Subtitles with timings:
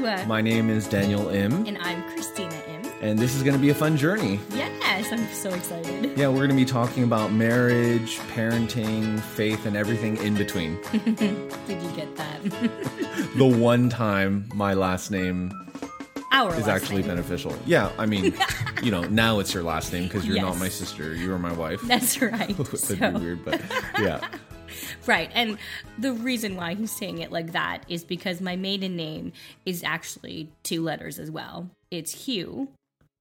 [0.00, 2.90] My name is Daniel Im, and I'm Christina Im.
[3.02, 4.40] and this is going to be a fun journey.
[4.54, 6.16] Yes, I'm so excited.
[6.16, 10.78] Yeah, we're going to be talking about marriage, parenting, faith, and everything in between.
[10.92, 12.42] Did you get that?
[13.36, 15.52] the one time my last name
[16.32, 17.08] Our is last actually name.
[17.10, 17.54] beneficial.
[17.66, 18.34] Yeah, I mean,
[18.82, 21.14] you know, now it's your last name because you're not my sister.
[21.14, 21.82] You are my wife.
[21.82, 22.56] That's right.
[22.56, 23.60] That'd So- be weird, but
[23.98, 24.26] yeah.
[25.06, 25.58] right, and
[25.98, 29.32] the reason why he's saying it like that is because my maiden name
[29.66, 31.70] is actually two letters as well.
[31.90, 32.68] It's Hu,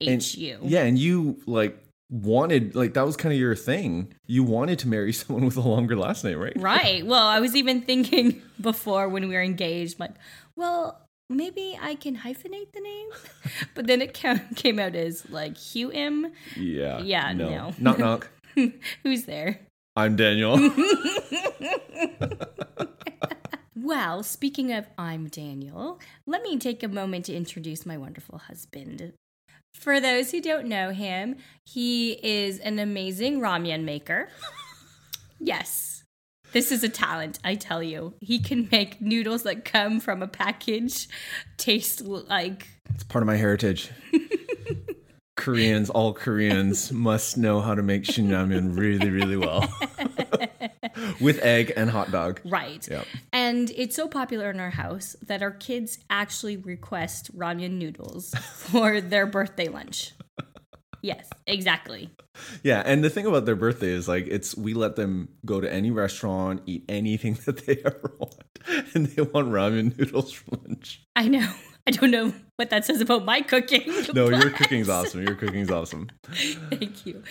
[0.01, 0.59] H U.
[0.63, 1.77] Yeah, and you like
[2.11, 4.13] wanted like that was kind of your thing.
[4.25, 6.53] You wanted to marry someone with a longer last name, right?
[6.55, 7.05] Right.
[7.09, 10.11] Well, I was even thinking before when we were engaged, like,
[10.55, 13.09] well, maybe I can hyphenate the name,
[13.75, 16.31] but then it ca- came out as like Hu M.
[16.55, 16.99] Yeah.
[17.01, 17.73] Yeah, no.
[17.79, 18.29] Knock knock.
[19.03, 19.59] Who's there?
[19.99, 20.57] I'm Daniel.
[23.81, 29.13] Well, speaking of I'm Daniel, let me take a moment to introduce my wonderful husband.
[29.73, 34.29] For those who don't know him, he is an amazing ramen maker.
[35.39, 36.03] yes,
[36.51, 38.13] this is a talent, I tell you.
[38.21, 41.07] He can make noodles that come from a package
[41.57, 42.67] taste like.
[42.93, 43.89] It's part of my heritage.
[45.39, 49.67] Koreans, all Koreans must know how to make shinramen really, really well.
[51.19, 52.41] With egg and hot dog.
[52.45, 52.87] Right.
[52.89, 53.05] Yep.
[53.31, 59.01] And it's so popular in our house that our kids actually request ramen noodles for
[59.01, 60.13] their birthday lunch.
[61.01, 62.09] Yes, exactly.
[62.63, 65.71] Yeah, and the thing about their birthday is like it's we let them go to
[65.71, 68.35] any restaurant, eat anything that they ever want,
[68.93, 71.01] and they want ramen noodles for lunch.
[71.15, 71.49] I know.
[71.99, 73.83] I don't know what that says about my cooking.
[74.13, 75.21] No, your cooking's awesome.
[75.23, 76.09] Your cooking's awesome.
[76.23, 77.21] Thank you.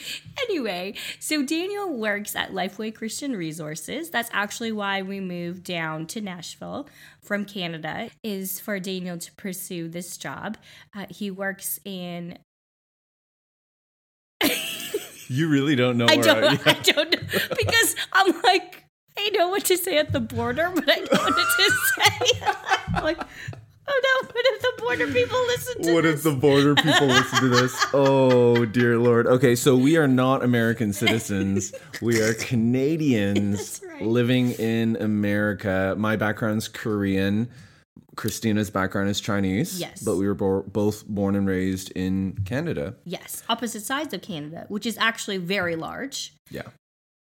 [0.43, 4.11] Anyway, so Daniel works at Lifeway Christian Resources.
[4.11, 6.87] That's actually why we moved down to Nashville
[7.23, 10.59] from Canada, is for Daniel to pursue this job.
[10.95, 12.39] Uh, he works in.
[15.31, 16.07] You really don't know.
[16.09, 16.43] I where don't.
[16.43, 16.59] yeah.
[16.67, 18.83] I don't know because I'm like
[19.19, 23.03] I know what to say at the border, but I don't know what to say.
[23.03, 23.19] Like,
[23.89, 24.29] oh no!
[24.29, 26.15] What if the border people listen to What this?
[26.17, 27.87] if the border people listen to this?
[27.93, 29.27] Oh dear lord.
[29.27, 31.73] Okay, so we are not American citizens.
[32.03, 32.35] We are
[32.99, 34.03] Canadians right.
[34.03, 35.95] living in America.
[35.99, 37.49] My background's Korean.
[38.17, 39.79] Christina's background is Chinese.
[39.79, 40.03] Yes.
[40.03, 42.97] But we were bo- both born and raised in Canada.
[43.05, 46.63] Yes, opposite sides of Canada, which is actually very large, Yeah,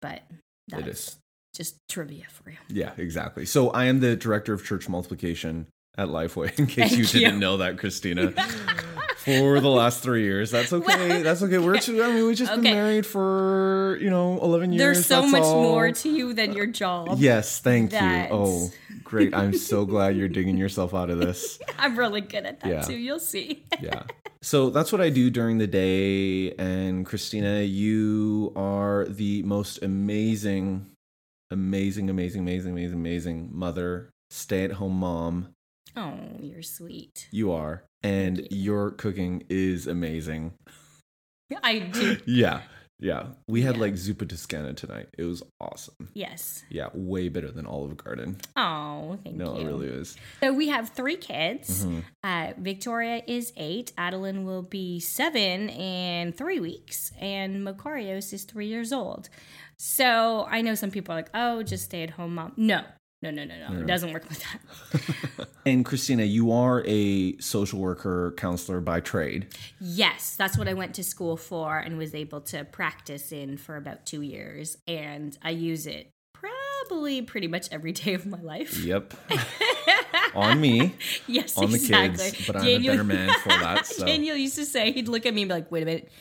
[0.01, 0.23] but
[0.67, 1.15] that's it is.
[1.55, 2.57] just trivia for you.
[2.67, 3.45] Yeah, exactly.
[3.45, 7.39] So I am the director of church multiplication at Lifeway, in case Thank you didn't
[7.39, 8.31] know that, Christina.
[9.17, 10.51] for the last three years.
[10.51, 11.21] That's okay.
[11.21, 11.57] That's okay.
[11.57, 14.79] We're two, I mean, we've just been married for, you know, 11 years.
[14.79, 15.61] There's so That's much all.
[15.63, 17.15] more to you than your job.
[17.19, 18.35] Yes, thank that- you.
[18.35, 18.71] Oh,
[19.03, 19.33] great.
[19.33, 21.59] I'm so glad you're digging yourself out of this.
[21.79, 22.81] I'm really good at that Yeah.
[22.81, 22.95] too.
[22.97, 23.63] You'll see.
[23.79, 24.03] Yeah.
[24.41, 26.51] So that's what I do during the day.
[26.55, 30.87] And Christina, you are the most amazing,
[31.49, 35.52] amazing, amazing, amazing, amazing, amazing mother, stay at home mom.
[35.95, 37.27] Oh, you're sweet.
[37.31, 37.83] You are.
[38.01, 38.47] And you.
[38.51, 40.53] your cooking is amazing.
[41.61, 42.17] I do.
[42.25, 42.61] Yeah.
[42.99, 43.27] Yeah.
[43.47, 43.81] We had Yeah.
[43.81, 45.09] like zuppa toscana tonight.
[45.17, 46.09] It was awesome.
[46.13, 46.63] Yes.
[46.69, 46.87] Yeah.
[46.93, 48.37] Way better than Olive Garden.
[48.55, 49.63] Oh, thank No, you.
[49.63, 50.15] No, it really is.
[50.41, 51.85] So we have three kids.
[51.85, 52.03] Mhm.
[52.23, 53.91] Uh, Victoria is eight.
[53.97, 59.29] Adeline will be seven in three weeks, and Macarios is three years old.
[59.77, 62.83] So I know some people are like, "Oh, just stay at home mom." No,
[63.31, 63.79] no, no, no, no.
[63.81, 65.47] It doesn't work like that.
[65.65, 69.47] And Christina, you are a social worker counselor by trade.
[69.79, 73.77] yes, that's what I went to school for and was able to practice in for
[73.77, 78.83] about two years, and I use it probably pretty much every day of my life.
[78.83, 79.13] Yep.
[80.35, 80.95] On me,
[81.27, 82.31] Yes, on the exactly.
[82.31, 83.85] kids, but I'm a better man for that.
[83.93, 86.11] So Daniel used to say he'd look at me and be like, "Wait a minute,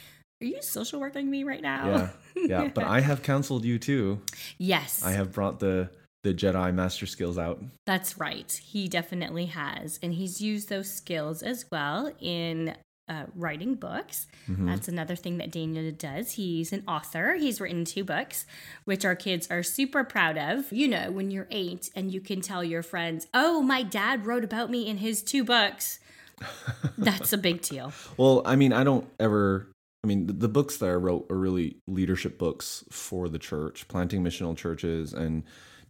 [0.42, 2.70] are you social working me right now?" yeah, yeah.
[2.74, 4.20] But I have counseled you too.
[4.58, 5.88] yes, I have brought the
[6.22, 7.62] the Jedi master skills out.
[7.86, 8.52] that's right.
[8.64, 12.74] He definitely has, and he's used those skills as well in
[13.08, 14.28] uh, writing books.
[14.48, 14.66] Mhm.
[14.66, 16.32] That's another thing that Daniel does.
[16.32, 17.34] He's an author.
[17.34, 18.46] He's written two books,
[18.84, 20.72] which our kids are super proud of.
[20.72, 24.44] You know, when you're eight and you can tell your friends, "Oh, my dad wrote
[24.44, 25.98] about me in his two books."
[26.98, 27.92] That's a big deal.
[28.16, 29.68] Well, I mean, I don't ever.
[30.04, 33.86] I mean, the, the books that I wrote are really leadership books for the church,
[33.88, 35.42] planting missional churches, and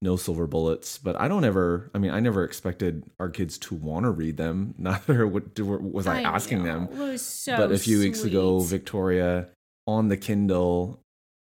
[0.02, 0.98] no silver bullets.
[0.98, 1.90] But I don't ever.
[1.94, 4.74] I mean, I never expected our kids to want to read them.
[4.78, 6.86] Neither was I, asking know.
[6.86, 7.18] them.
[7.18, 8.60] So but a few weeks ago.
[8.60, 9.48] Victoria
[9.86, 11.00] on the Kindle,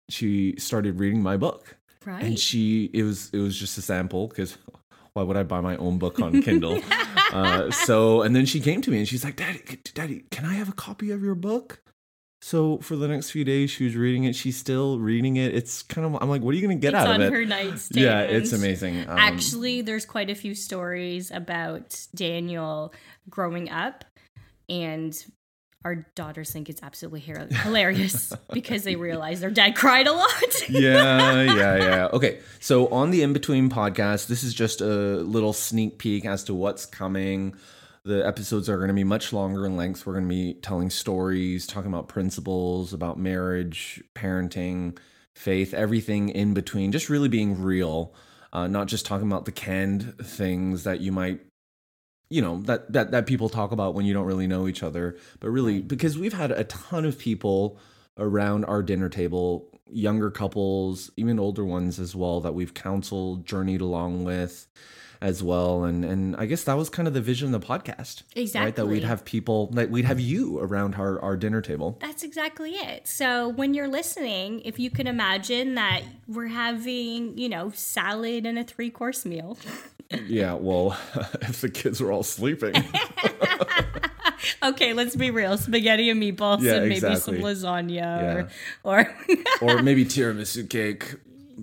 [0.08, 2.22] she started reading my book, right?
[2.22, 4.56] and she it was it was just a sample because
[5.14, 6.80] why would I buy my own book on Kindle?
[7.32, 9.60] uh, so and then she came to me and she's like, "Daddy,
[9.94, 11.82] Daddy, can I have a copy of your book?"
[12.42, 14.34] So for the next few days, she was reading it.
[14.34, 15.54] She's still reading it.
[15.54, 17.32] It's kind of I'm like, what are you going to get it's out of it?
[17.32, 18.02] her nightstand.
[18.02, 19.00] yeah, it's amazing.
[19.08, 22.94] Um, Actually, there's quite a few stories about Daniel
[23.28, 24.06] growing up,
[24.70, 25.14] and
[25.84, 27.20] our daughters think it's absolutely
[27.50, 30.68] hilarious because they realize their dad cried a lot.
[30.68, 32.08] yeah, yeah, yeah.
[32.12, 36.44] Okay, so on the in between podcast, this is just a little sneak peek as
[36.44, 37.54] to what's coming.
[38.04, 40.06] The episodes are going to be much longer in length.
[40.06, 44.98] We're going to be telling stories, talking about principles, about marriage, parenting,
[45.34, 48.14] faith, everything in between, just really being real,
[48.52, 51.40] uh, not just talking about the canned things that you might
[52.30, 55.16] you know that that that people talk about when you don't really know each other
[55.40, 57.78] but really because we've had a ton of people
[58.16, 63.80] around our dinner table younger couples even older ones as well that we've counseled journeyed
[63.80, 64.68] along with
[65.22, 68.22] as well and and i guess that was kind of the vision of the podcast
[68.34, 68.64] Exactly.
[68.66, 72.22] right that we'd have people that we'd have you around our our dinner table That's
[72.22, 73.06] exactly it.
[73.06, 78.58] So when you're listening, if you can imagine that we're having, you know, salad and
[78.58, 79.58] a three course meal.
[80.26, 80.96] yeah well
[81.42, 82.74] if the kids were all sleeping
[84.62, 85.56] okay, let's be real.
[85.58, 87.18] Spaghetti and meatballs Yeah, and maybe exactly.
[87.18, 88.48] some lasagna Yeah.
[88.84, 89.14] or
[89.62, 91.14] or or maybe tiramisu cake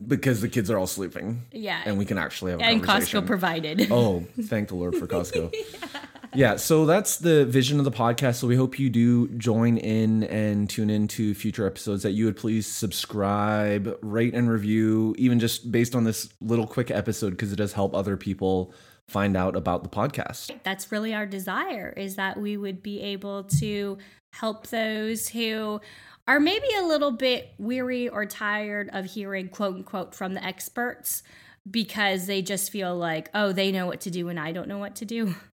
[0.08, 1.82] because the kids are all sleeping Yeah.
[1.86, 3.24] and we can actually have a and conversation.
[3.24, 3.88] Costco provided.
[3.92, 5.54] Oh, thank the Lord for Costco.
[6.34, 6.56] yeah.
[6.56, 8.36] so that's the vision of the podcast.
[8.36, 12.26] So we hope you do join in and tune in to future episodes, that you
[12.26, 17.52] would please subscribe, rate, and review, even just based on this little quick episode, because
[17.52, 18.74] it does help other people
[19.08, 20.52] find out about the podcast.
[20.64, 23.98] That's really our desire is that we would be able to
[24.32, 25.80] help those who
[26.28, 31.24] are maybe a little bit weary or tired of hearing quote unquote from the experts
[31.70, 34.78] because they just feel like, oh, they know what to do and I don't know
[34.78, 35.36] what to do.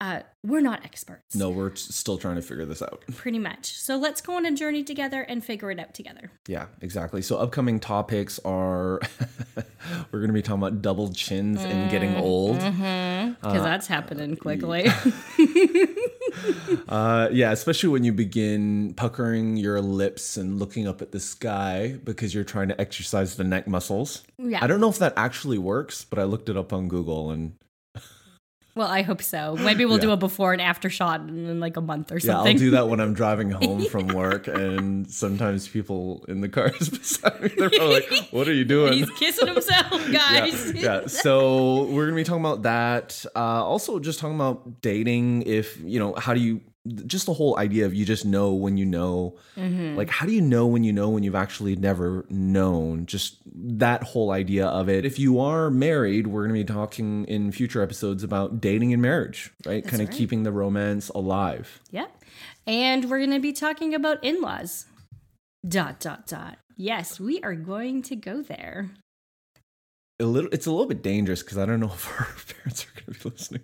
[0.00, 1.34] Uh, we're not experts.
[1.34, 3.04] No, we're still trying to figure this out.
[3.14, 3.72] Pretty much.
[3.72, 6.30] So let's go on a journey together and figure it out together.
[6.48, 7.22] Yeah, exactly.
[7.22, 9.00] So upcoming topics are
[10.10, 12.20] we're going to be talking about double chins and getting mm-hmm.
[12.20, 12.58] old.
[12.58, 13.34] Mm-hmm.
[13.40, 14.90] Because uh, that's happening uh, quickly.
[16.88, 21.98] Uh, yeah, especially when you begin puckering your lips and looking up at the sky
[22.04, 24.22] because you're trying to exercise the neck muscles.
[24.38, 24.62] Yeah.
[24.62, 27.54] I don't know if that actually works, but I looked it up on Google and
[28.74, 29.56] well, I hope so.
[29.56, 32.46] Maybe we'll do a before and after shot in like a month or something.
[32.46, 32.52] yeah.
[32.52, 34.48] I'll do that when I'm driving home from work.
[34.48, 38.94] And sometimes people in the cars beside me, they're probably like, "What are you doing?"
[38.94, 40.72] He's kissing himself, guys.
[40.74, 41.06] yeah, yeah.
[41.06, 43.24] So we're gonna be talking about that.
[43.36, 45.42] Uh, also, just talking about dating.
[45.42, 46.60] If you know, how do you?
[47.06, 49.36] Just the whole idea of you just know when you know.
[49.56, 53.06] Like, how do you know when you know when you've actually never known?
[53.06, 55.04] Just that whole idea of it.
[55.04, 59.52] If you are married, we're gonna be talking in future episodes about dating and marriage,
[59.64, 59.84] right?
[59.84, 60.16] kind of right.
[60.16, 61.80] keeping the romance alive.
[61.90, 62.10] Yep.
[62.66, 64.86] And we're going to be talking about in laws.
[65.66, 66.58] Dot, dot, dot.
[66.76, 68.90] Yes, we are going to go there.
[70.20, 73.00] A little, it's a little bit dangerous because I don't know if our parents are
[73.00, 73.62] gonna be listening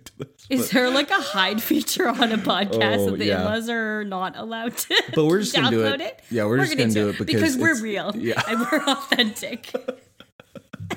[0.51, 3.39] Is but- there like a hide feature on a podcast Oh, that the yeah.
[3.39, 6.21] in laws are not allowed to But we're just gonna do download it.
[6.29, 8.41] Yeah, we're just gonna do it because we're real yeah.
[8.47, 9.73] and we're authentic.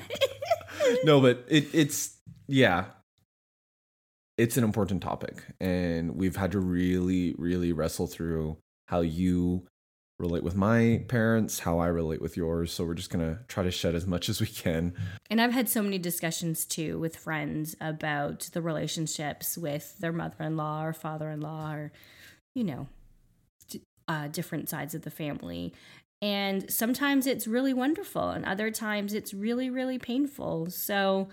[1.03, 2.15] no, but it, it's
[2.47, 2.85] yeah,
[4.37, 8.57] it's an important topic, and we've had to really, really wrestle through
[8.87, 9.65] how you
[10.19, 12.71] relate with my parents, how I relate with yours.
[12.73, 14.93] So we're just gonna try to shed as much as we can.
[15.29, 20.43] And I've had so many discussions too with friends about the relationships with their mother
[20.43, 21.91] in law or father in law or,
[22.53, 22.87] you know,
[24.07, 25.73] uh, different sides of the family.
[26.21, 30.69] And sometimes it's really wonderful, and other times it's really, really painful.
[30.71, 31.27] So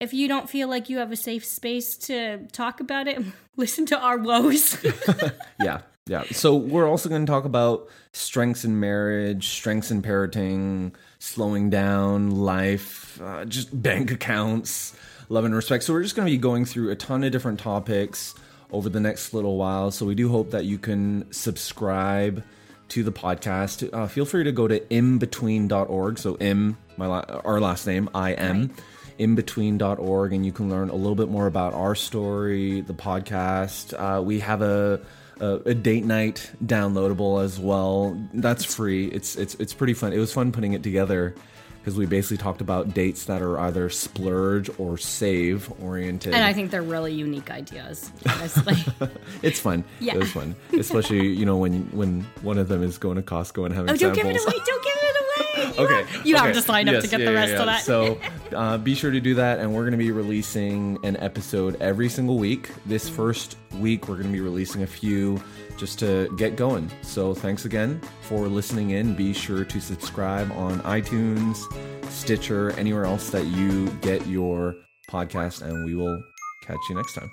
[0.00, 3.20] if you don't feel like you have a safe space to talk about it,
[3.56, 4.78] listen to our woes.
[5.60, 6.24] yeah, yeah.
[6.32, 12.30] So we're also going to talk about strengths in marriage, strengths in parenting, slowing down,
[12.32, 14.96] life, uh, just bank accounts,
[15.28, 15.84] love and respect.
[15.84, 18.34] So we're just going to be going through a ton of different topics
[18.72, 19.90] over the next little while.
[19.90, 22.42] So we do hope that you can subscribe
[22.88, 23.88] to the podcast.
[23.92, 26.18] Uh, feel free to go to inbetween.org.
[26.18, 28.70] So im, my la- our last name, I am.
[29.18, 33.92] inbetween.org and you can learn a little bit more about our story, the podcast.
[33.92, 35.00] Uh, we have a,
[35.40, 38.18] a, a date night downloadable as well.
[38.34, 39.06] That's free.
[39.08, 40.12] It's it's it's pretty fun.
[40.12, 41.34] It was fun putting it together
[41.80, 46.34] because we basically talked about dates that are either splurge or save oriented.
[46.34, 48.76] And I think they're really unique ideas, honestly.
[49.42, 49.84] it's fun.
[49.98, 50.14] Yeah.
[50.14, 53.64] It was fun, especially you know when when one of them is going to Costco
[53.64, 54.34] and having oh, don't samples.
[54.34, 54.64] give it away!
[54.66, 55.62] Don't give it away!
[55.62, 56.46] You okay, have, you okay.
[56.46, 57.60] have to sign up Yes, to get yeah, the yeah, rest yeah.
[57.60, 57.82] of that.
[57.82, 58.20] So
[58.56, 62.08] uh, be sure to do that, and we're going to be releasing an episode every
[62.08, 62.70] single week.
[62.86, 65.42] This first week, we're going to be releasing a few
[65.76, 66.90] just to get going.
[67.02, 69.14] So thanks again for listening in.
[69.14, 71.62] Be sure to subscribe on iTunes,
[72.10, 74.74] Stitcher, anywhere else that you get your
[75.10, 76.20] podcast, and we will
[76.66, 77.30] catch you next time.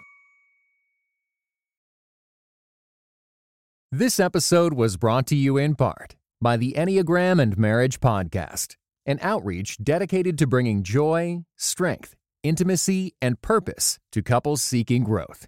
[3.92, 8.76] This episode was brought to you in part by the Enneagram and Marriage Podcast,
[9.06, 15.48] an outreach dedicated to bringing joy, strength, intimacy, and purpose to couples seeking growth.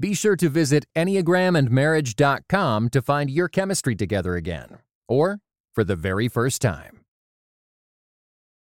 [0.00, 5.40] Be sure to visit EnneagramandMarriage.com to find your chemistry together again, or
[5.74, 6.97] for the very first time.